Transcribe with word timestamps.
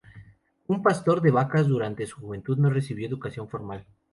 Un 0.65 0.81
pastor 0.81 1.21
de 1.21 1.29
vacas 1.29 1.67
durante 1.67 2.07
su 2.07 2.19
juventud, 2.21 2.57
no 2.57 2.71
recibió 2.71 3.07
educación 3.07 3.47
formal. 3.47 3.85